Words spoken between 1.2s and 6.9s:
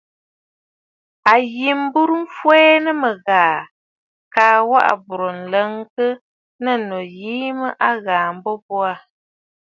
A yî m̀burə̀ m̀fwɛɛ nɨ mɨ̀ghàà kaa waʼà bùrə̀ laŋtə nɨ̂